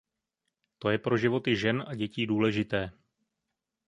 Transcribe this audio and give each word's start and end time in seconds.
To 0.81 0.89
je 0.89 0.97
pro 0.97 1.13
životy 1.17 1.53
žen 1.55 1.83
a 1.87 1.95
dětí 1.95 2.25
důležité. 2.27 2.91